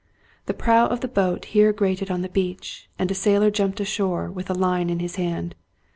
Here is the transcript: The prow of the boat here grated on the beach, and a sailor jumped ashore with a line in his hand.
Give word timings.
The 0.47 0.55
prow 0.55 0.87
of 0.87 1.01
the 1.01 1.07
boat 1.07 1.45
here 1.53 1.71
grated 1.71 2.09
on 2.09 2.23
the 2.23 2.27
beach, 2.27 2.89
and 2.97 3.11
a 3.11 3.13
sailor 3.13 3.51
jumped 3.51 3.79
ashore 3.79 4.31
with 4.31 4.49
a 4.49 4.55
line 4.55 4.89
in 4.89 4.97
his 4.97 5.17
hand. 5.17 5.53